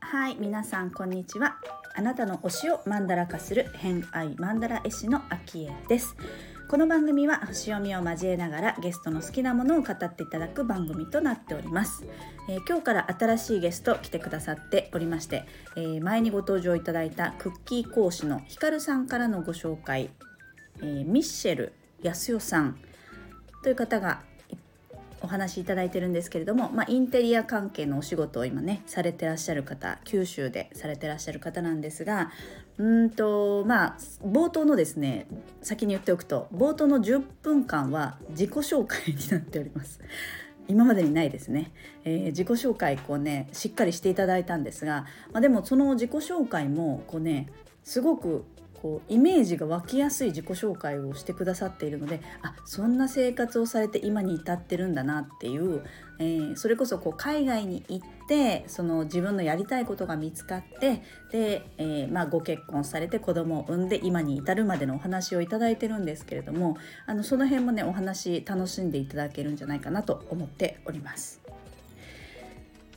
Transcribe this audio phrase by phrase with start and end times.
[0.00, 1.58] はい、皆さんこんにちは。
[1.94, 6.16] あなたの推しをマンダラ化する偏愛マンダラ絵師のアキエです。
[6.68, 12.06] この番組は星読みを交えながらゲストの好きなものを語っていただく番組となっております。
[12.48, 15.44] えー今日から新しいゲスト来てくださっておりまして、
[15.76, 20.10] えー前にご登場いただいたクッキー講師のヒカルさんからのご紹介、
[20.80, 21.72] えーミッシェル
[22.02, 22.78] 安代さん
[23.62, 24.22] という方が
[25.20, 32.30] お話しいただいてるんですけれども、まあ、インテリア関係のお仕事を今ねされてらっしゃる方九州でされてらっしゃる方なんですが
[32.78, 35.26] うんとまあ冒頭のですね
[35.62, 40.00] 先に言っておくと冒頭の10分間は自己紹介になっております。
[40.70, 41.72] 今までにないですね、
[42.04, 47.48] えー自己紹介こうねしっかりしていただいたんですが、まあ、でもその自己紹介もこうね
[47.84, 48.44] すごく
[48.80, 55.84] こうイメージが湧きやすい自己紹介をしてくださっているのであそんな生活をされて今に至ってるんだなっていう、
[56.18, 71.47] えーそれこそこう海外に行ってその自分のやりたいことが見つかってで、えーまあ、ご結婚されて子供を産んで今に至るまでのお話をいただいてるんですけれどもあのその辺もねお話楽しんでいただけるんじゃないかなと思っております。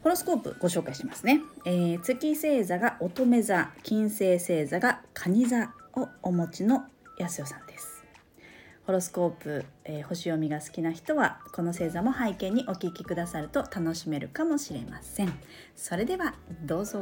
[0.04, 6.86] ホロスコープご紹介しますね、えー月星座が乙女座金星星座が蟹座をお持ちの
[7.20, 8.04] 安代さんです。
[8.88, 15.34] ホロスコープ、えー星読みが好きな人はこの星座も背景にお聞きくださると楽しめるかもしれません。
[15.76, 17.00] それではどうぞ。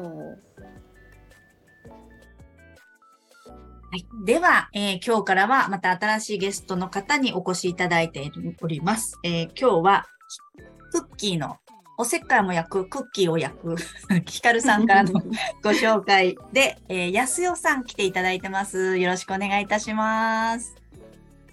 [3.92, 8.30] はい、では、えー今日からはまた新しいゲストの方にお越しいただいて
[8.62, 9.18] おります。
[9.24, 10.06] えー今日は
[10.92, 11.60] クッキーの
[12.02, 13.76] おせっかいも焼くクッキーを焼く
[14.26, 15.12] ヒカルさんからの
[15.62, 18.98] ご紹介で、えー、安代さん来ていただいてます。
[18.98, 20.76] よろしくお願いいたします。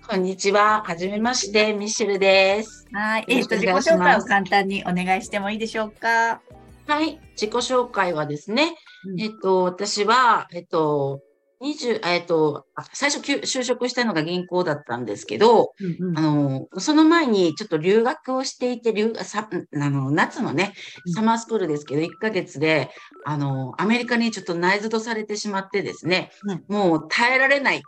[0.09, 0.85] こんにちは。
[0.87, 2.87] はじめまして、ミッシェルです。
[2.93, 3.25] はい。
[3.27, 6.41] えっ、と、よろしくお自己紹介を簡単にお願いしてもいいでしょうか？
[6.87, 7.19] はい。
[7.33, 11.23] 自己紹介はですね、うんえっと、私は、えっと、
[11.63, 20.75] 20、えっと、あ最初就職したのが銀行だったんですけど、うんうんあの、その前にちょっと留学をしていて、留さあの夏のね
[21.07, 22.91] うん、サマースクールですけど、1ヶ月で、
[23.25, 27.83] あの、アメリカにちょっと内蔵されてしまってですね、うんもう耐えられない、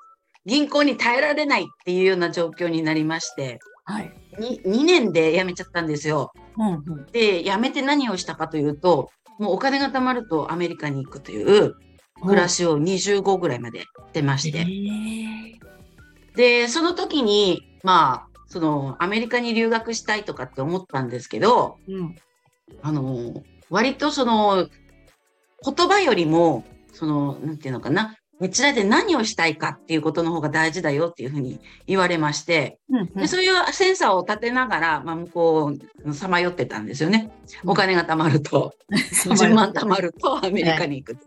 [0.47, 4.13] 銀行に耐えられないっていうような状況になりまして、はい。
[4.39, 6.33] に2年で辞めちゃったんですよ。
[6.59, 7.07] うんうん。
[7.07, 11.75] で、辞めて何をしたかというと、もうお金が貯まるとアメリカに行くという
[12.23, 14.67] 暮らしを25ぐらいまで出まして。
[16.35, 22.17] で、その時に、まあ、そのアメリカに留学したいとかって思ったんですけど、うん。
[22.83, 24.69] あの、割とその、
[25.65, 35.73] 言葉よりも、その、なんていうのかな、こちらで何をしたいかっていうことの方が大事だよっていうふうに言われまして、うんでそういうセンサーを立てながら、まあ、向こ
[36.05, 37.33] う、さまよってたんですよね。
[37.65, 38.75] お金が貯まると、
[39.27, 41.19] 10万 貯まるとアメリカに行く。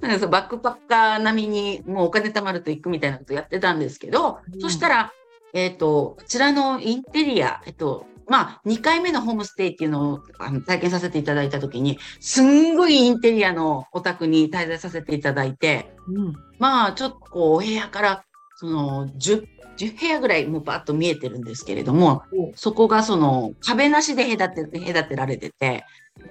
[0.00, 5.12] なんかそうバックパッカー並みにもうお金貯まると行くみたいなことやってたんですけど、うんそしたら、
[5.52, 16.34] えっ、と、こちらのインテリア、えっと、まあ、2回目のホームステイっていうのをあの体験させていただいたときに、すんごいインテリアのお宅に滞在させていただいて、うん。
[16.58, 18.24] まあ、ちょっとこう、お部屋から、
[18.56, 19.46] その、10、
[19.78, 22.22] 10部屋ぐらいもうバッと見えてるんですけれども、
[22.56, 25.84] そこがその、壁なしで隔て、隔てられてて、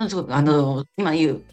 [0.09, 1.44] すごくあの、今言う、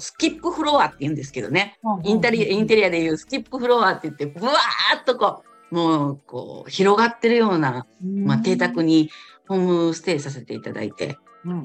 [0.00, 4.56] スキップフロアって言うんですけどね、インテリア、インテリアで言うスキップフロアって言って、ブワー
[5.00, 9.10] っとこう、もう、こう、広がってるような、まあ、邸宅に
[9.48, 11.62] ホームステイさせていただいて、うん。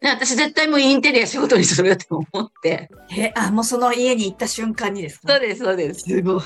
[0.00, 5.32] で私絶対もうインテリア仕事にすると思って、え、あ、もうその家に行った瞬間にですか？
[5.32, 6.00] そうです、そうです。
[6.00, 6.42] すごい。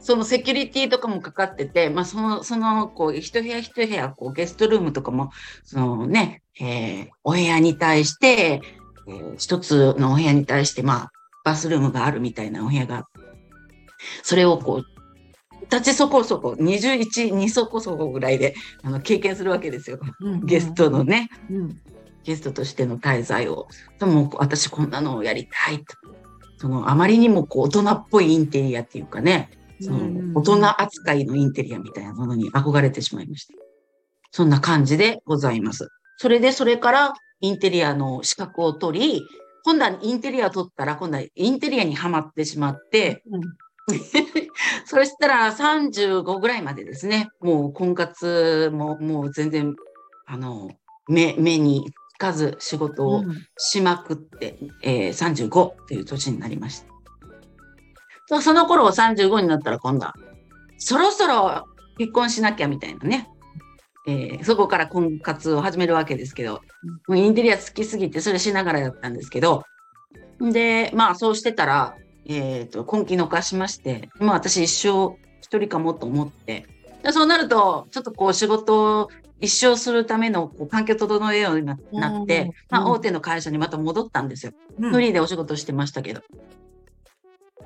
[0.00, 5.30] そのセキュリティとかもかかってて、まあ、その、その、こう、一部屋一部屋、こう、ゲストルームとかも、
[5.64, 8.62] そのね、えーお部屋に対して、
[9.06, 11.10] えー一つのお部屋に対して、まあ、
[11.44, 13.20] バスルームがあるみたいなお部屋があって、
[14.22, 14.84] それをこう、
[15.70, 19.98] 立ちそこそこ、21、2そこそこぐらいで、あの、経験するわけですよ。
[20.44, 21.04] ゲストの。
[21.04, 21.80] ね、うん。
[22.22, 23.68] ゲストとしての滞在を。
[23.98, 25.84] でも、私こんなのをやりたいと。
[26.58, 29.50] その、あまりにもこう、大人っぽいインテリアっていうかね、
[29.80, 33.54] その大人扱いのインテリアみたいなものに憧れてしまいました。
[34.30, 35.88] そんな感じでございます。
[36.16, 37.12] それで、それから
[37.44, 39.28] インテリアの資格を取り、
[39.64, 43.42] 今度はインテリアを取ったら、今度はインテリアにはまってしまって、うん。
[44.86, 49.76] そしたら35ぐらいまでですね、もう婚活ももう全然、
[50.24, 50.70] あの、
[51.06, 53.24] 目、目につかず仕事を
[53.58, 56.82] しまくって、えー35っていう年になりまし
[58.30, 58.40] た。
[58.40, 60.14] その頃35になったら今度は、
[60.78, 61.64] そろそろ
[61.98, 63.28] 結婚しなきゃみたいなね。
[64.06, 66.60] えーそこから婚活を始めるわけですけど、
[67.08, 69.64] もうインテリア好きすぎてそれしながらやったんですけど、
[70.40, 71.96] で、まあそうしてたら、
[72.26, 76.66] えっ、と、今期逃しまして、まあ私一生一人かもと思って、
[77.02, 79.10] でそうなると、ちょっとこう仕事を
[79.40, 84.52] 一生するためのこう環境整えようにななって、うんまあうん大手の会社にまた戻ったんですよ。
[84.78, 86.22] うんフリーでお仕事してましたけど。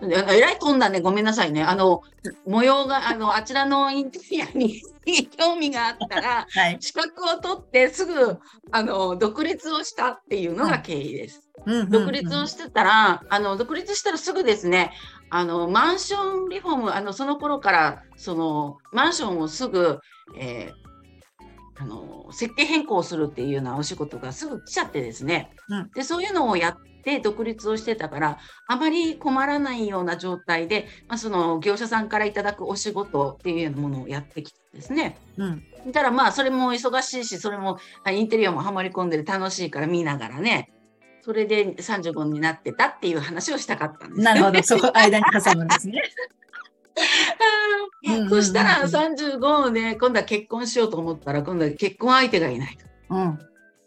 [0.00, 1.62] でえらい飛んだね、ごめんなさいね。
[1.62, 2.02] あの、
[2.46, 4.80] 模様が、あの、あちらのインテリアに
[5.36, 6.76] 興味があったら、はい。
[6.80, 8.38] 資格を取ってすぐ、
[8.70, 11.48] あの、独立をしたっていうのが経緯です。
[11.90, 14.92] 独立をしてたら、あの、独立したらすぐですね、
[15.30, 19.98] あの、マンションリフォーム、あの、その頃から、その、マンションをすぐ、
[20.38, 20.88] えー
[21.80, 25.50] あの、設計変更するっていうようなお仕事がすぐ来ちゃってですね。
[25.68, 35.18] うんで、そういうのをやって独立をしてたから、あまり困らないような状態で、まあ、その業者さんからいただくお仕事っていうようなものをやってきたんですね。
[35.36, 35.62] うん。
[35.92, 40.70] たらまあそれも忙しいしそれもあインテリアもハマり込んでる楽しいから見ながらね
[41.22, 44.62] それで35になってたっていう話をしたかったんですなるほど。
[44.62, 46.02] そこ間に挟むんですね。
[48.28, 53.38] そしたら35で今度は結婚しようと思ったら今度は結婚相手がいないとうん。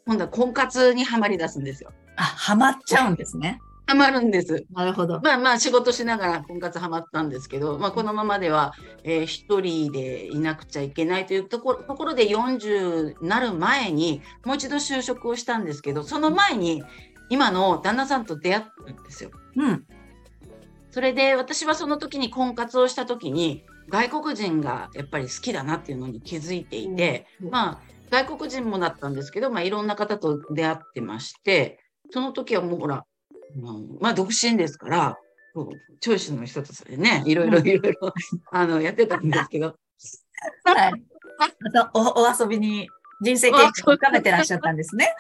[0.06, 3.60] 今度は婚活にはまり出すんですよあ、ハマっちゃうんですね。
[3.88, 5.20] はまるんですなるほど。
[5.22, 8.74] まあまあ仕事しながら婚活はまったんですけど、まあ、このままでは、
[9.04, 16.84] えー一人でいなくちゃいけないというところところで40なる前にもう一度就職をしたんですけどその前に
[17.30, 19.32] 今の旦那さんと出会ったんですよ。
[19.58, 19.86] うん。
[20.92, 31.80] それで私はその時に婚活をした時に外国人がやっぱり好きだなっていうのに気づいていて、うんまあ外国人もだったんですけど、まあ、いろんな方と出会ってまして
[32.12, 33.06] その時はもうほら、
[33.56, 35.18] うんまあ独身ですから
[36.00, 38.14] チョイスの一つでねいろいろうん いろいろ
[38.52, 39.76] あのやってたんですけど
[40.64, 41.04] はい。
[41.60, 42.88] またおお遊びに
[43.22, 45.14] 人生経験を深めてらっしゃったんですね。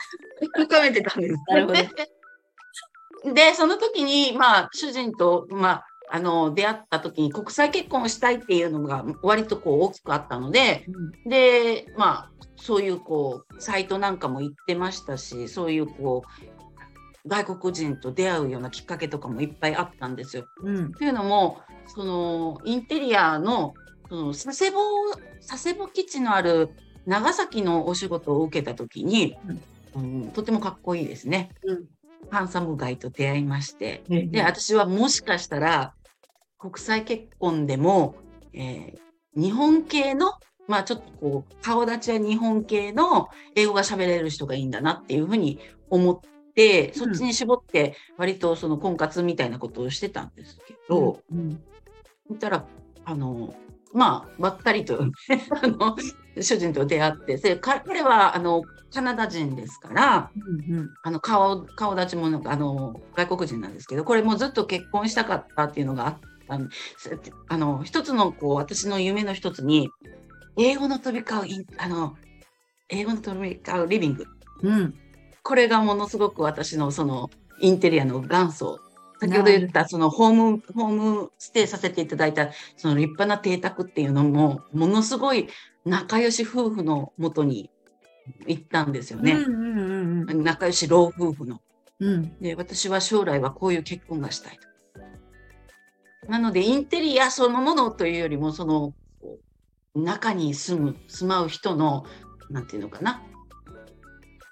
[0.53, 1.35] 深めてたんです。
[1.47, 10.85] なるほど でその時にまあ主人とまああの出会った時に国際結婚をしたいっていうのが割とこう大きくあったので
[11.25, 16.50] でまあそういうこうサイトなんかも行ってましたしそういうこう
[17.27, 20.45] 外国人と出会うようなきっかけとかもいっぱいあったんですよ。
[20.63, 20.91] うん。
[20.93, 23.73] というのもそのインテリアの
[24.09, 24.79] その佐世保
[25.47, 26.69] 佐世保基地のある
[27.05, 29.37] 長崎のお仕事を受けた時に、
[29.95, 31.49] うんとてもかっこいいですね。
[31.63, 31.85] うん。
[32.29, 35.95] ハンサムガイと出会いましてでで私はもしかしたら
[36.59, 38.15] 国際結婚でも、
[38.53, 40.33] えー日本系の
[40.67, 45.59] まあちょっとこう顔立ちは日本系の英語が喋れる人がいいんだなっていうふうに
[45.89, 46.27] 思って、
[46.93, 51.61] そっちに絞って割とその婚活みたいなことをしてたんですけど、うん。
[52.27, 52.65] そしたら
[53.05, 53.53] あの
[53.93, 55.95] まあばったりと あの
[56.39, 58.63] 主人と出会ってで彼彼はあの
[58.93, 60.31] カナダ人ですから
[60.69, 60.89] うん。
[61.03, 66.17] あの顔顔立ちもなんかあの外国人なんですけどこれもずっと結婚したかったっていうのがあっ
[66.47, 66.69] たん
[67.47, 69.89] あの一つのこう私の夢の一つに
[70.57, 72.17] 英語の飛び交うあの
[72.89, 74.25] 英語の飛び交うリビング
[74.63, 75.00] うん。
[75.43, 77.29] これがものすごく私のその
[77.59, 78.79] インテリアの元祖
[79.21, 85.47] 先ほど言ったそのホームホームステイさせていただいたその立派な邸宅っていうのもものすごい
[85.85, 87.69] 仲良し夫婦のもとに
[88.47, 89.33] 行ったんですよね。
[89.33, 91.61] うんうんうん仲良し老夫婦の。
[91.99, 92.37] うん。
[92.39, 96.27] で私は将来はこういう結婚がしたいと。
[96.27, 98.93] なのでインテリアそのものというよりもその
[99.95, 102.05] 中に住む住まう人の
[102.49, 103.21] なんていうのかな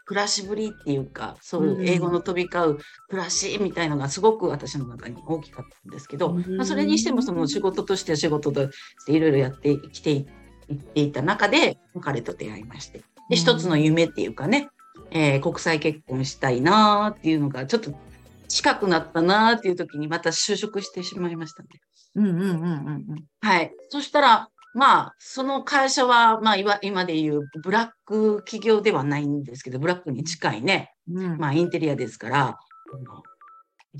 [0.10, 2.78] 暮らしぶりっていうかそういう英語の飛び交う
[3.10, 6.58] 暮らしみたいのがすごく私の中に大きかったんですけど、うん。
[6.58, 10.26] まあ、それにしてもその仕事としては仕事としていろいろやってきてい
[10.74, 13.04] っていた中で彼と出会いまして。
[13.30, 14.70] で一つの夢っていうかね、
[15.12, 17.94] えー国際結婚したいなーっていうのがちょっと
[18.48, 21.70] 近くなったなーっていう時にまた就職してしまいましたね。
[22.16, 22.56] うんうんうんう
[23.14, 23.26] ん。
[23.42, 23.72] はい。
[23.90, 31.34] そしたら、まあ、その会社は、まあ、今でいうブラック企業ではないんですけど、ブラックに近いね、うん。
[31.34, 31.38] うん。
[31.38, 33.24] まあ、インテリアですから、あの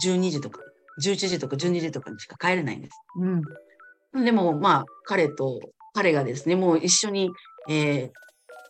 [0.02, 0.62] 12時とか、
[1.04, 2.94] 11時とか12時とかにしか帰れないんです。
[4.14, 4.24] うん。
[4.26, 5.60] でも、まあ、彼と、
[5.94, 7.32] 彼がですね、もう一緒に、
[7.68, 8.12] えー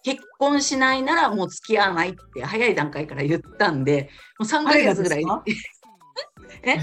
[0.03, 5.23] 結婚しないならもう付き合わないって早い段階から言ったんで、もう3ヶ月ぐらい。
[6.63, 6.77] え？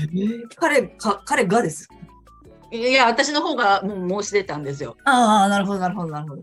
[0.56, 1.88] 彼か、彼がです。
[2.70, 4.96] いや、私の方がもう申し出たんですよ。
[5.04, 6.42] ああ、なるほど、なるほど、なるほど。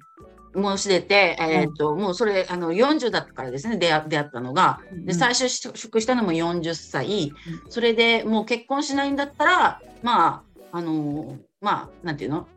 [0.77, 4.79] 申し出て、えっ、と、もうそれ、あの、40だったからですね、出会出会ったのが。
[5.05, 7.33] で、最初就職したのも40歳。
[7.69, 12.47] それでもう結婚しないんだったら、まあ、あの、まあ、なんていうの？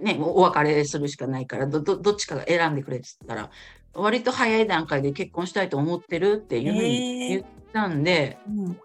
[0.00, 3.50] ね、お別れするしかないからど、どどっちかが選んでくれって言ったら、
[3.94, 8.80] 割と早い段階で結婚したいと思ってるっていうふうに言ったんで、うん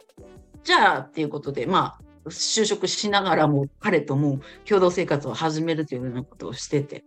[0.64, 7.04] じゃあっていうことで、まあ、就職しながらも彼とも共同生活を始めるというようなことをしてて。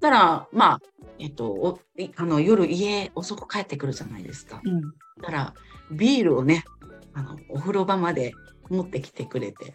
[0.00, 0.80] たら、まあ、
[1.20, 1.78] えっと、
[2.16, 4.60] あの夜家遅く帰ってくるじゃないですか。
[4.64, 5.54] うんたら、
[5.90, 6.64] ビールをね、
[7.14, 8.34] あの、お風呂場まで
[8.68, 9.72] 持ってきてくれて、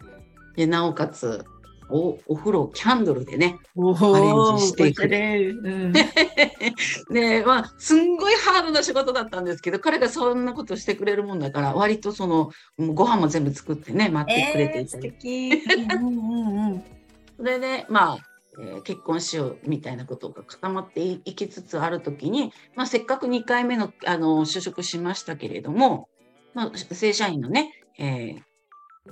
[0.54, 1.44] で、なおかつ、
[1.90, 5.60] お、お風呂をキャンドルでね、おアレンジしてくれる。
[5.62, 5.92] うん
[7.12, 15.12] で、まあ、すんごいハードな仕事だったんですけど、彼がそんなことしてくれるもんだから、割とその、ご飯も全部作ってね、待ってくれていたり。
[15.12, 15.50] 敵。
[15.94, 16.84] うんうんうん
[17.38, 18.18] それで、まあ、
[18.58, 26.08] えー結婚しようみたいなことが固まっていきつつあるときに、まあ、せっかく2回目のあの就職しましたけれども、
[26.54, 28.42] まあ、正社員のね、えー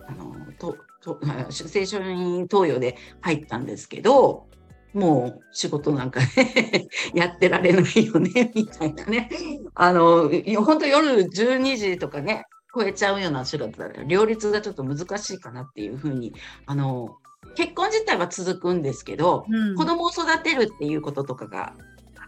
[0.09, 4.47] あのととあ正社員登用で入ったんですけど、
[4.93, 9.31] もう仕事なんかね、 やってられないよね、 みたいなね。
[9.75, 10.31] あの、
[10.65, 12.45] 本当夜12時とかね、
[12.75, 16.35] 超えちゃうような仕事だから、両立がちょっと難しいかなっていうふうに、
[16.67, 17.17] あの、
[17.55, 21.75] 結婚自体は続くんですけど、うん子供を育てるっていうこととかが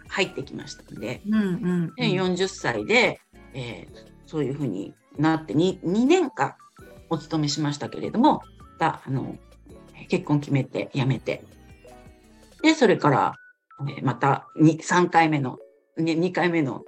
[0.08, 3.20] 入ってきましたので、うんうんで40歳で、
[3.54, 6.54] えーそういうふうになって 2, 2年間
[7.08, 9.36] お勤めしましたけれども、だあの
[10.08, 11.42] 結婚決めて辞めて、
[12.62, 13.34] で、それから、
[13.88, 15.58] えーまた 2, 3回目の、
[15.96, 16.82] ね、2回目の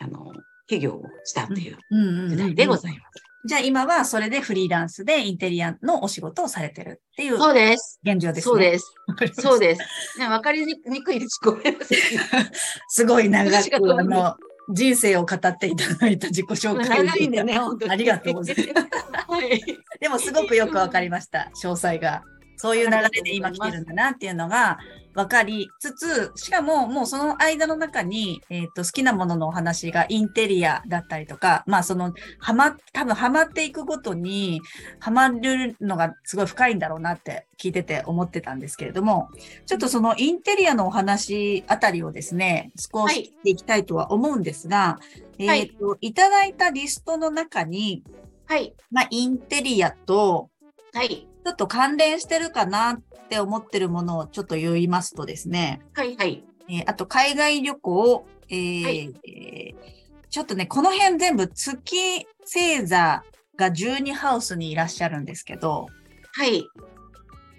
[0.00, 0.32] あの
[0.66, 1.96] 企業をしたという時う
[2.34, 3.22] ん代でございます。
[3.44, 8.00] じゃあ今はそれでフリーランスでインテリアのお仕事をされてるっていうそうです。
[8.04, 8.52] 現状ですね。
[8.52, 8.94] そうです。
[9.34, 9.42] す。
[9.42, 10.18] そうです。
[10.18, 11.40] ね、わかりにくいです。
[11.42, 11.98] ごめんなさい。
[12.88, 14.36] すごい長くの
[14.68, 17.92] 人生を語っていただいた自己紹介長いんでね、 本当に。
[17.92, 18.88] ありがとうございます。
[19.28, 19.60] はい。
[20.00, 22.22] でもすごくよくわかりました、詳細が。
[22.56, 24.78] そういう流れで今来てるんだなっていうのが
[25.14, 34.60] 分かりつつ、しかももうその間の中に、えっ、と、好きなもののお話がインテリアだったりとか、まあその、はま、多分ハマっていくごとに、
[35.00, 39.28] ハマるのがすごい深いんだろうなって聞いてて思ってたんですけれども、
[39.66, 48.02] ちょっとそのインテリアのお話あたりをですね、少し聞いていきたいとは思うんですが、はいえっ、と、いただいたリストの中に、
[48.46, 48.74] はい。
[48.90, 50.50] まあ、インテリアと、
[50.92, 51.26] はい。
[51.44, 56.16] ちょっと関連してるかなって思ってるものをちょっと言いますとですね、はい。
[56.16, 56.44] はい。
[56.68, 59.92] えーあと海外旅行、えーはいえー
[60.30, 63.22] ちょっとね、この辺全部月星座
[63.54, 65.88] が12ハウスにいらっしゃるんですけど、
[66.32, 66.64] はい。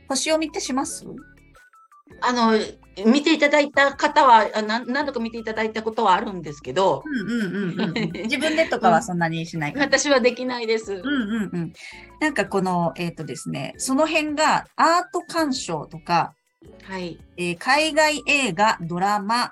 [0.07, 1.05] 星読みってします？
[2.21, 2.53] あの、
[3.05, 8.11] 見ていただいた方は、あな何度か見ていただいたことはあるんですけど、うんうんうんうんうん。
[8.23, 9.85] 自分でとかはそんなにしないから。
[9.87, 10.93] 私はできないです。
[10.93, 11.73] うんうんうん。
[12.19, 16.35] なんかこの、えっ、とですね、その辺がアート鑑賞とか、
[16.83, 17.19] はい。
[17.37, 19.51] えー海外映画、ドラマ、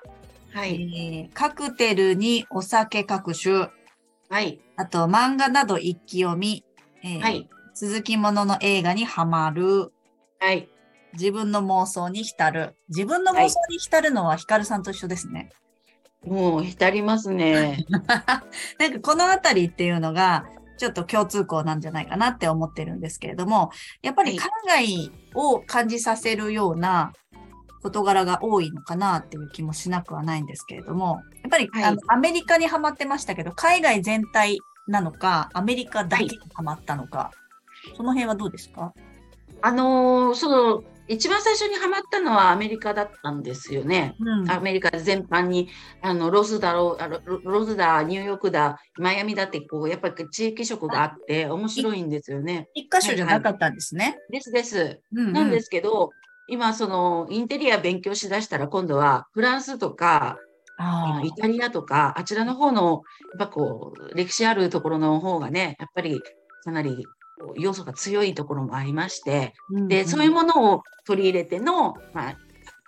[0.52, 0.74] はい。
[0.74, 3.68] えーカクテルにお酒各種、
[4.28, 4.60] はい。
[4.76, 6.64] あと漫画など一気読み、
[7.02, 7.48] えーはい。
[7.74, 9.92] 続きものの映画にハマる、
[10.38, 10.68] はい。
[11.14, 12.76] 自分の妄想に浸る。
[12.88, 15.50] 自分の妄想に浸るのはヒカルさんと一緒ですね。
[16.24, 17.84] もう浸りますね。
[18.78, 20.46] なんかこのあたりっていうのが、
[20.78, 23.70] ちょっと共通項なんじゃないかなって思ってるんですけれども、
[24.02, 27.12] やっぱり海外を感じさせるような
[27.82, 37.30] 事柄が多いのかなっていう気もしなくはないんですけれども、やっぱり、はいあのアメリカにハマってましたけど、海外全体なのか、アメリカだけにハマったのか、
[37.96, 38.92] その辺はどうですか？
[39.60, 44.14] あのーその、一番最初にハマったのはアメリカだったんですよね。
[44.18, 45.68] うんアメリカ全般に、
[46.00, 52.68] あの、ロスだろう、あのロロスだ、ニューヨークだ、マイアミだって、こう、やっぱり地域色があって、面白いんですよね。
[52.74, 54.16] 一箇所じゃなかったんですね。
[54.30, 55.00] ですです。
[55.12, 56.10] うんうんなんですけど、
[56.48, 60.38] 今、その、インテリア勉強しだしたら、今度はフランスとか、
[61.22, 63.02] イタリアとか、あちらの方の、
[63.38, 66.20] やっぱこう、歴史あるところの方がね、やっぱり
[66.64, 67.06] かなり
[67.56, 69.54] 要素が強いところもありまして、
[69.88, 72.36] で、そういうものを取り入れての、まあ、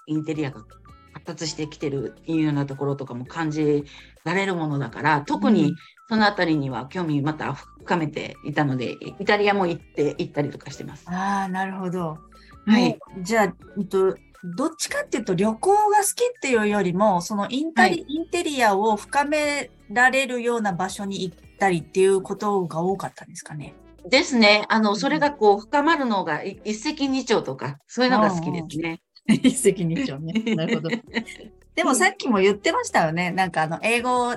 [0.06, 0.64] インテリアが
[1.12, 3.84] 発達してきてるっていうようなところとかも感じ
[4.25, 5.75] られるものだから、特にうん
[6.08, 11.06] そのあたりには興味また深めていたので、イタリアも行って、行ったりとかしてます。
[11.08, 12.18] ああ、なるほど。
[12.66, 12.99] はい。
[13.23, 14.14] じゃあ、うんと、
[14.56, 23.75] どっちかっていうと旅行が好きっていうよりも、そのインタリ、はいインテリアを深められるような場所に行ったりっていうことが多かったんですかね？
[24.08, 24.64] ですね。
[24.68, 29.00] あの、うんそれがこう、深まるのがい一石二鳥とか、そういうのが好きですね。
[29.26, 30.54] 一石二鳥ね。
[30.54, 30.90] なるほど。
[31.75, 33.30] でもさっきも言ってましたよね。
[33.30, 34.37] なんかあの、英語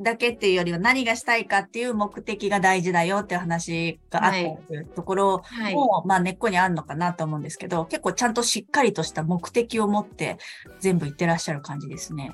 [0.00, 5.74] だけっていうよりは何がしたいかっていう目的が大事だよっていう話があったところはい。
[5.74, 10.38] も、まあ根っこにあるのかなと思うんですけど、結構ちゃんとしっかりとした目的を持って
[10.78, 12.32] 全部言ってらっしゃる感じですね。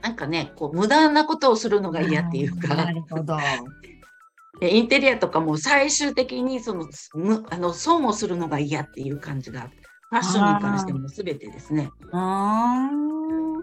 [0.00, 3.36] なんかね、こう、無駄なことをするのが嫌っていうかな、るほど。
[4.58, 9.70] でインテリアとかも最終的にその、むあの、損をするのが嫌っていう感じが、
[10.10, 11.90] ファッションに関しても全てですね。
[12.12, 13.54] うーん。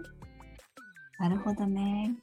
[1.18, 2.14] なるほどね。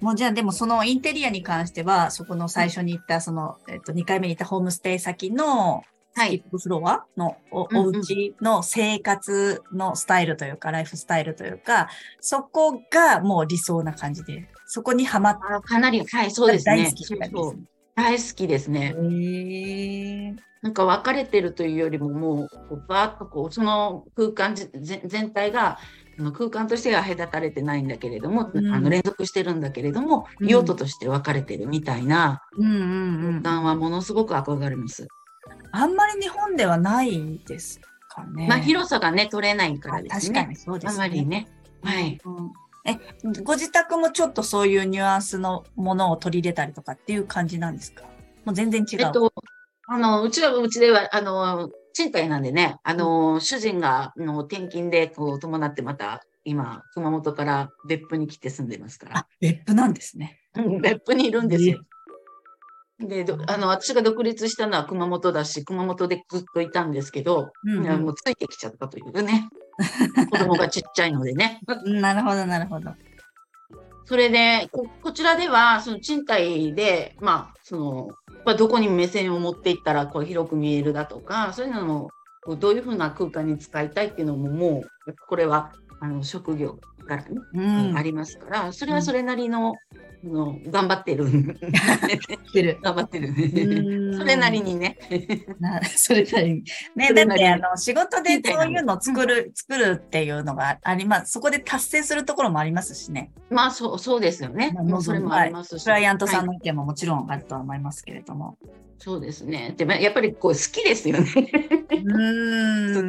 [0.00, 5.82] もうじゃあでもそのインテリアに関しては、そこの最初に行った、その、えっと、2回目に行ったホームステイ先の
[6.16, 6.28] はい。
[6.28, 11.88] スキップフロアのおうんうんお家の生活のスタイルというか、ライフスタイルというか、
[12.20, 16.78] そこがもう理想な感じで、そこにはまっあかなり、はい、そうですね。
[16.82, 17.62] 大好きそうそうですね。
[17.94, 18.92] 大好きですね。
[20.62, 25.78] なんか分かれてるというよりも、もう、こうバーッとこう、その空間じ全全体が、
[26.36, 33.58] 空間としては隔たれてないんだけれども、うんあの連続してるんだけれども、うん用途として分かれてるみたいなうんうんうん空。
[33.60, 35.06] 間はものすごく憧れます。
[35.70, 38.48] あんまり日本ではないですかね。
[38.48, 40.34] まあ、広さがね、取れないからですね。
[40.34, 41.46] 確かにそうであすまりね。
[41.84, 42.18] はい。
[42.24, 42.52] うん
[42.84, 42.98] え、
[43.42, 48.04] ご自宅もちょっとそういうニュアンスのものを取り入れたりとかっていう感じなんですか？
[48.44, 48.98] もう全然違う。
[49.00, 49.32] えっと、
[49.88, 60.40] あの、うちはうちでは、あの、賃貸なんでね、あの、主人が、あの、転勤で、こう、伴ってまた、今、熊本から別府に来て住んでますからあ、、別府なんですね。
[60.56, 61.80] うん別府にいるんですよ。
[63.00, 69.48] で、どあの、私が独立したのは熊本だし、熊本でずっといたんですけど、うんうんもうついてきちゃったというね。
[70.30, 71.60] 子供がちっちゃいのでね。
[71.66, 72.92] うんなるほど、なるほど。
[74.06, 78.08] それで、ここちらでは、その賃貸で、まあ、その、
[78.44, 82.10] まあ、どこに目線を持っていったら、こう、広く見えるだとか、そういうのも、
[82.58, 86.78] どういうふうな空間に使いたいっていうのも、もう、これは、あの、職業
[87.08, 87.96] からね、うん。
[87.96, 91.26] ありますから、それはそれなりの、あの頑張ってる。
[92.52, 92.78] てる。
[92.82, 94.14] 頑張ってる。
[94.16, 94.98] それなりにね。
[95.60, 96.64] なそれなりに。
[96.94, 101.32] ね、だって、あの、仕事でそういうのを作る、作るっていうのがあります。
[101.32, 103.30] そこで達成するところもありますしね。
[103.50, 104.72] まあ、そう、そうですよね。
[104.74, 105.84] まあもうそれもありますし。
[105.84, 108.58] クライアントさんはいの意見ももちろんあるとは思いますけれども。
[108.98, 109.74] そうですね。
[109.76, 111.28] でも、やっぱり、こう、好きですよね。
[111.30, 111.34] う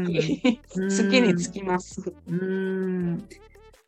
[0.03, 0.59] 好き。
[0.73, 2.01] 好きにつきます。
[2.27, 3.25] うーん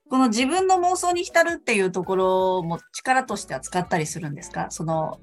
[0.09, 4.67] この自分の妄想に浸るっていうところも力としては使ったりするんですか？
[4.69, 5.19] その、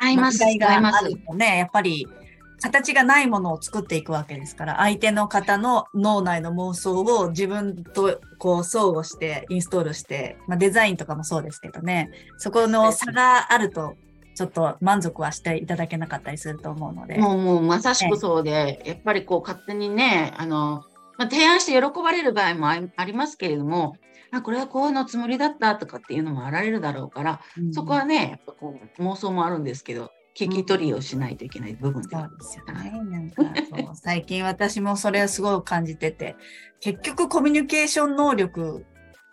[0.00, 0.38] 使います。
[0.58, 2.08] があるとね、やっぱり
[2.62, 13.94] 形がないものを作っていくわけですから、相手の方の脳内の妄想を自分とこう相互してインストールして、まあ、デザインとかもそうですけどね、そこの差があると、
[14.34, 17.16] ちょっと満足はしていただけなかったりすると思うので。
[17.16, 20.84] もう、もう、まさしくそうで、やっぱりこう、勝手にね、あの、
[21.16, 23.96] まあ、提案して喜ばれる場合もあありますけれども、
[24.30, 32.90] あ、これはこうのつもりだったとかっていうのもあられるだろうから、うんそこはね、やっぱこう、妄想もあるんですけど、聞き取りをしないといけない部分ではそうですよね。
[33.72, 36.36] なんか最近私もそれをすごい感じてて、
[36.80, 38.84] 結局コミュニケーション能力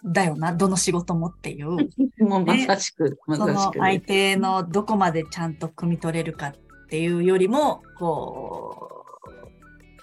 [0.05, 1.71] だよな、どの仕事もっていう。
[2.23, 3.77] もうまさしく、まそさしく。
[3.77, 6.53] の相手のどこまでちゃんと汲み取れるかっ
[6.89, 9.05] ていうよりも、こ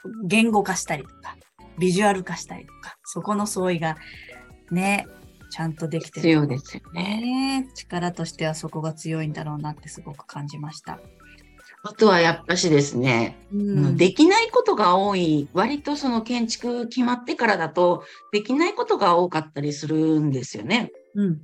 [0.04, 1.36] う、言語化したりとか、
[1.78, 3.96] ビジュアル化したりとか、そこの相違が
[4.70, 5.06] ね、
[5.50, 6.28] ちゃんとできてる。
[6.28, 7.62] 必要ですよね。
[7.62, 11.00] ね力としてはそこが強いんだろうなってすごく感じました。
[11.82, 20.92] あとはやっぱしですね、うんできないことが多い、割とその建築決まってからだと、できないことが多かったりするんですよね。
[21.14, 21.40] うん。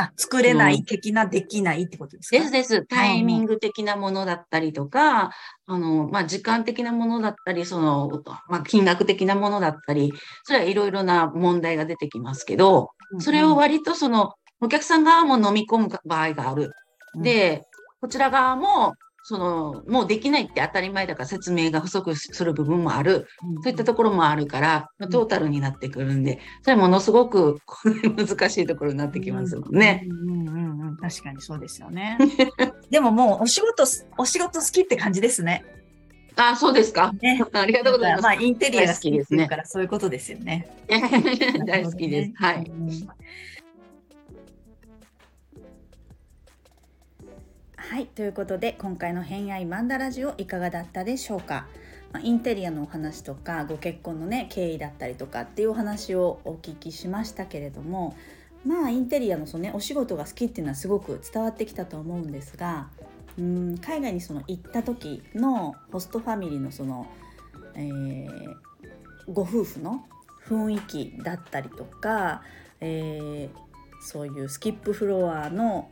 [0.00, 2.38] あ、作れなうい的な、できないってことですか？
[2.38, 2.86] ですです。
[2.86, 5.30] タイミング的なものだったりとか、
[5.66, 8.10] あの、まあ、時間的なものだったり、その、
[8.48, 10.12] まあ、金額的なものだったり、
[10.44, 16.72] それはいろいろな問題が出てきますけど、それを割とその、お客さん側も飲み込む場合がある。
[17.14, 17.64] うん、で、
[18.00, 18.94] こちら側も、
[19.30, 23.28] その、もうできないって当たり前だから説明が不足する部分もある。
[23.44, 27.60] うんそういったところもあるから、まあトータルになってくるんで、それものすごく
[28.16, 30.04] 難しいところになってきますもんね。
[30.08, 30.96] うんうんうんうん。
[30.96, 32.18] 確かにそうですよね。
[32.90, 35.64] でももうお仕事す、お仕事好きって感じですね。
[36.34, 37.12] あ、そうですか。
[37.20, 37.44] ね。
[37.52, 38.22] ありがとうございます。
[38.22, 40.66] まあ、インテリアが好きですねから、そういうことですよね。
[41.66, 42.32] 大好きです。
[42.34, 42.72] はい。
[47.90, 51.66] はい、ということで今回の「偏愛マンダラジオ」いかがだったでしょうか、
[52.12, 58.14] まあ、インテリアのお話とかご結婚のね経緯だったりとかっていうお話をお聞きしましたけれども
[58.64, 62.90] まあインテリアのその、ね、お仕事が好きっていうのはすごく伝わってきたと思うんですが
[63.36, 67.08] うん海外にその行った時のホストファミリーのその、
[67.74, 68.56] えー
[69.32, 70.04] ご夫婦の
[70.48, 72.42] 雰囲気だったりとか、
[72.80, 73.70] えー
[74.02, 75.90] そういうスキップフロアの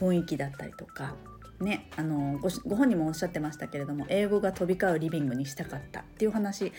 [0.00, 1.14] 雰囲気だったりとか
[1.62, 6.72] ね、あのごご本人もおっしゃってましたけれども英語が飛び交うリビングにしたかったっていう話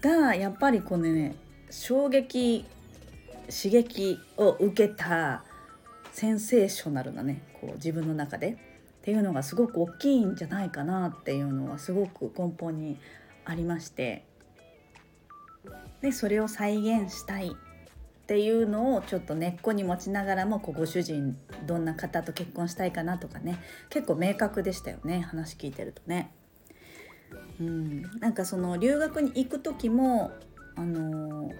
[0.00, 1.36] がやっぱりこのね
[1.70, 2.64] 衝撃
[3.48, 5.44] 刺激を受けた
[6.12, 8.58] センセーショナルなねこう自分の中で
[9.02, 12.98] っていうのがすごく大きいんじゃないかなっていうのはすごく根本に
[13.44, 14.24] ありまして
[16.00, 17.56] でそれを再現したい
[18.22, 23.58] っていうのをちょっと根っこに持ちながらもこうご主人どんな方と結婚したいかなとかね
[23.90, 26.32] 結構明確でしたよね話聞いてるとね。
[27.60, 30.32] うん、なんかその留学に行く時も
[30.74, 31.50] あの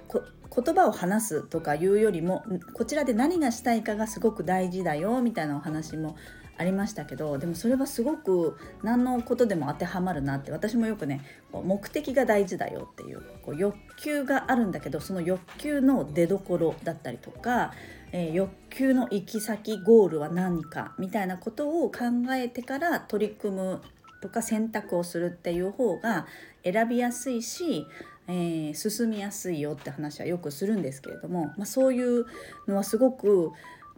[0.55, 6.17] 言葉を話すとかいうよりもこちらで何がしたいかがすごく大事だよみたいなお話も
[6.59, 17.73] ありましたけどでもそれはすごく何のことでも当てはまるなって私もよくね目的が大事だよっていうこう欲求があるんだけどその欲求の出どころだったりとか、
[18.13, 22.01] えー、欲求の行き先ゴールは何かみたいなことを考
[22.33, 23.83] えてから取り組む
[24.21, 26.27] とか選択をするっていう方が
[26.63, 27.87] 選びやすいし
[28.29, 32.27] えー、進みやすいよって話はよくするんですけれども、まあ、そういう
[32.69, 33.51] のはすごく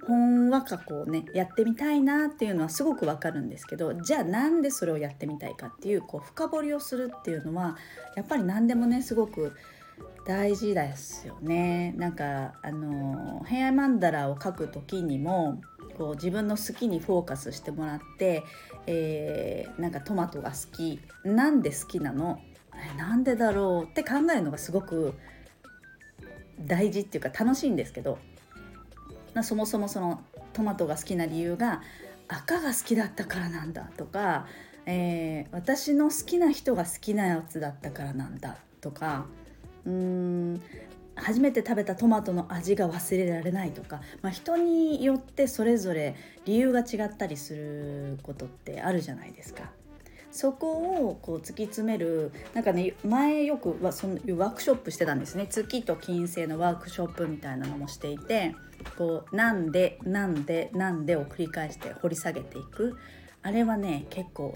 [0.07, 7.77] ほんわかこうねやってみたいなっていうのはすごくわかるんですけどじゃあなんでそれをやってみたいかっていうこう深掘りをするっていうのは
[8.17, 9.53] やっぱり何でもねすごく
[10.27, 11.95] 大事ですよね。
[11.97, 15.61] なんかあの平安マンダラを描く時にも
[15.97, 18.43] こう自分の好きにフォーカスしてもらって、
[18.87, 22.41] えー、なんかトマトが好きなんで好きなの？
[22.99, 23.91] なんでだろう？
[23.91, 25.15] って考えるのがすごく
[26.61, 28.19] 大事っていうか楽しいんですけど
[29.43, 31.83] そもそもそのトマトが好きな理由が
[32.29, 34.47] 赤が好きだったからなんだとか、
[34.87, 39.27] えー、私の好きな人が好きなやつだったからなんだとか
[39.85, 40.63] うーん
[41.17, 49.71] 初めて食べたトマトの味が忘れられないとか、まあ、人によってそれぞれ理由が違ったりすることってあるじゃないですか。
[50.35, 55.47] そこをこう突き詰めるなんかね前よくはそのワークショップしてたんですね。
[55.47, 58.53] 月と金星のワークショップみたいなのもしていて
[58.99, 62.99] こうなんでなんでなんでを繰り返して掘り下げていく。
[63.43, 64.55] あれはね結構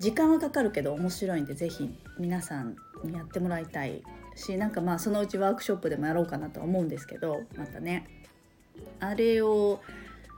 [0.00, 4.02] 時間はかかるけど面白いんで是非皆さんにやってもらいたい
[4.34, 8.06] しなんかまあそのうちワークショップでもやろうかなとは思うんですけどまたね。
[8.98, 9.82] あれを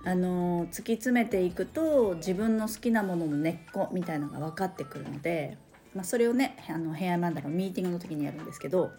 [0.06, 5.56] あの突き詰めていくと自分の好きなものの根っこみたいなのが分かってくるので、
[5.94, 8.90] まあ、それをねあのヘアマンダのミーティングの時にやるんですけど、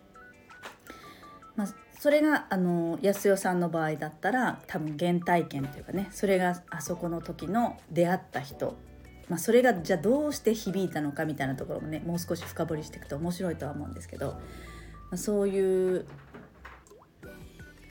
[1.56, 1.68] まあ、
[2.00, 8.76] それがあの安代さんの場合だったら多分原体験というかねそれがあそこの時の出会った人、
[9.30, 14.40] まあ、それがじゃあどうして響いたのかみたいなところもねもう少し深掘りしていくと面白いとは思うんですけど、ま
[15.14, 16.08] あ、そういう、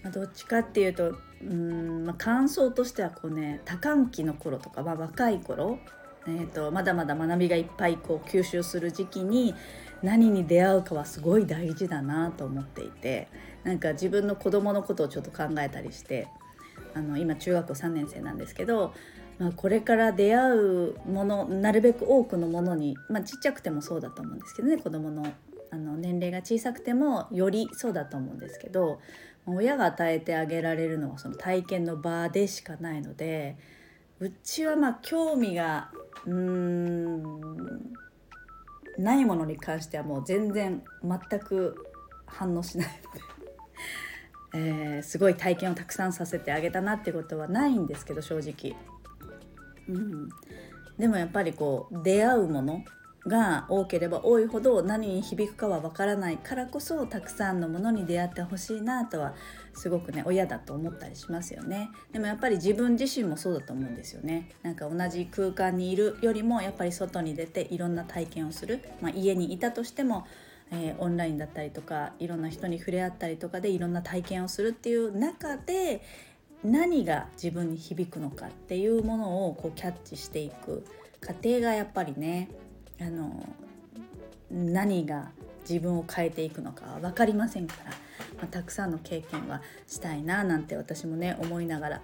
[0.04, 5.78] まあ、どっちかっていうとうん、まあ、感想としてはこうね多感期の頃とか、まあ、若い頃、
[6.26, 9.54] えーと、まだまだ学びがいっぱいこう吸収する時期に
[10.02, 13.28] 何に出会うかはすごい大事だなと思っていて
[13.64, 16.28] なんか自分の子供のことをちょっと考えたりして
[16.94, 18.92] あの今中学校3年生なんですけど、
[19.38, 25.26] まあ、これから出会うものなるべく多くのものに、まあ、ちっちゃくてもそうだと思うんですけどね子供の
[25.76, 29.00] の年齢が小さくてもよりそうだと思うんですけど
[29.46, 33.56] 親が与えてあげられるのはその体験の場でしかないので
[34.20, 35.90] うちはまあ興味が
[36.24, 37.92] うーん
[38.98, 41.74] ないものに関してはもう全然全く
[42.26, 43.20] 反応しないので
[44.96, 48.76] えー、すごい体験をたくさんさせてあげたなってことはないんですけど正直。
[49.88, 50.28] うん、
[50.96, 52.84] でもやっぱりこう出会うもの
[53.26, 59.34] が多ければ多いほど何に響くかはわからないからこそたくさんのものに出会ってほしいなとは
[59.72, 61.90] すごくね親だと思ったりしますよね。
[62.12, 64.50] でもやっぱり自分自身もそうだと思うんですよね。
[64.62, 70.26] なんか同じ空間にいるよりもやっぱり外に出ていろんな体験をする、まあ、家にいたとしても
[70.70, 76.02] えー、オンラインだったりとかいろんな人に触れ合ったりとかでいろんな体験をするっていう中で
[76.64, 80.84] 何が自分に響くのかっていうものをこうキャッチしていく
[81.20, 82.48] 過程がやっぱりね
[83.00, 83.48] あの
[84.50, 85.30] 何が
[85.68, 87.96] 自分を変えていくのかは分かりませんから、ま
[88.44, 92.02] あ、たくさんの経験はしたいななんて私もね思いながら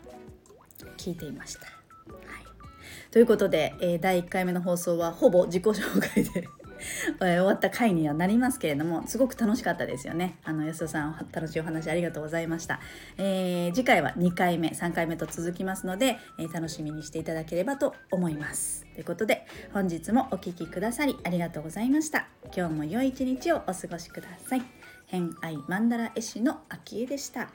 [0.96, 1.66] 聞いていました。
[1.66, 6.48] はい、ということで、えー、第1回目の放送はほぼ自己紹介で
[7.19, 10.38] 終わった回にはなりますけれどもすごく楽しかったですよね。
[10.45, 12.81] あの安田さん楽しいお話ありがとうございました、
[13.19, 18.87] えー、次回は2回目3回目と続きますので、えー、楽しみにしていただければと思います。
[18.95, 22.29] ということで本日もお聴きくださりありがとうございました。
[22.57, 24.62] 今日も良い一日をお過ごしください。
[25.07, 27.51] 偏愛マンダラ絵師の秋江でした。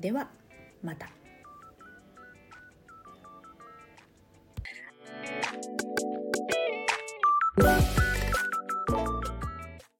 [0.00, 0.28] では
[0.82, 1.08] また。
[7.58, 8.07] うん。